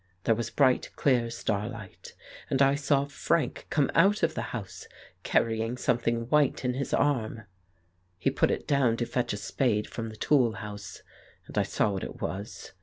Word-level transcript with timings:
There 0.23 0.33
was 0.33 0.49
bright 0.49 0.89
clear 0.95 1.29
starlight, 1.29 2.15
and 2.49 2.59
I 2.59 2.73
saw 2.73 3.05
Frank 3.05 3.67
come 3.69 3.91
out 3.93 4.23
of 4.23 4.33
the 4.33 4.41
house 4.49 4.87
carrying 5.21 5.77
something 5.77 6.21
white 6.29 6.65
in 6.65 6.73
his 6.73 6.91
arm. 6.91 7.43
He 8.17 8.31
put 8.31 8.49
it 8.49 8.67
down 8.67 8.97
to 8.97 9.05
fetch 9.05 9.31
a 9.31 9.37
spade 9.37 9.87
from 9.87 10.09
the 10.09 10.15
tool 10.17 10.53
house, 10.53 11.03
and 11.45 11.55
I 11.55 11.61
saw 11.61 11.91
what 11.91 12.03
it 12.03 12.19
was. 12.19 12.71